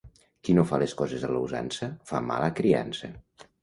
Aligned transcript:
Qui 0.47 0.55
no 0.59 0.63
fa 0.71 0.79
les 0.85 0.95
coses 1.03 1.27
a 1.29 1.31
la 1.35 1.43
usança 1.45 1.93
fa 2.11 2.25
mala 2.35 2.53
criança. 2.63 3.17